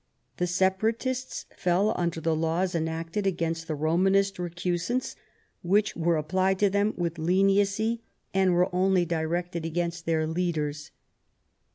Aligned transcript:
The 0.37 0.47
Separatists 0.47 1.45
fell 1.55 1.93
under 1.95 2.19
the 2.19 2.35
laws 2.35 2.73
enacted 2.73 3.27
against 3.27 3.67
the 3.67 3.75
Romanist 3.75 4.39
recusants, 4.39 5.15
which 5.61 5.95
were 5.95 6.17
applied 6.17 6.57
to 6.57 6.71
them 6.71 6.95
with 6.97 7.19
leniency, 7.19 8.01
and 8.33 8.53
were 8.55 8.73
only 8.73 9.05
directed 9.05 9.63
against 9.63 10.07
their 10.07 10.25
leaders. 10.25 10.89